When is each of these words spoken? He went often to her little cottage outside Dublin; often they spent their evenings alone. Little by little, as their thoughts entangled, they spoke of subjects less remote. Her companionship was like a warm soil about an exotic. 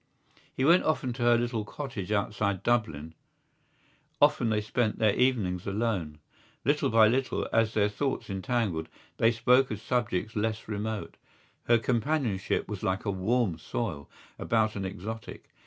He 0.51 0.65
went 0.65 0.83
often 0.83 1.13
to 1.13 1.21
her 1.21 1.37
little 1.37 1.63
cottage 1.63 2.11
outside 2.11 2.63
Dublin; 2.63 3.13
often 4.19 4.49
they 4.49 4.59
spent 4.61 4.97
their 4.97 5.13
evenings 5.13 5.67
alone. 5.67 6.17
Little 6.65 6.89
by 6.89 7.07
little, 7.07 7.47
as 7.53 7.75
their 7.75 7.87
thoughts 7.87 8.27
entangled, 8.27 8.89
they 9.17 9.29
spoke 9.31 9.69
of 9.69 9.79
subjects 9.79 10.35
less 10.35 10.67
remote. 10.67 11.17
Her 11.65 11.77
companionship 11.77 12.67
was 12.67 12.81
like 12.81 13.05
a 13.05 13.11
warm 13.11 13.59
soil 13.59 14.09
about 14.39 14.75
an 14.75 14.85
exotic. 14.85 15.47